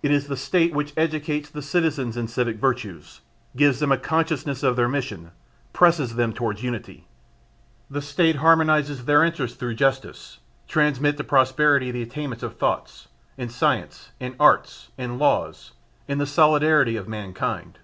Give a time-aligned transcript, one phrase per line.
[0.00, 3.20] It is the State which educates the citizens in civic virtues,
[3.56, 5.32] gives them a consciousness of their mission,
[5.72, 7.08] presses them towards unity;
[7.90, 13.48] the State harmonizes their interests through justice, transmits to prosperity the attainments of thoughts, in
[13.48, 15.72] science, in art, in laws,
[16.06, 17.80] in the solidarity of mankind.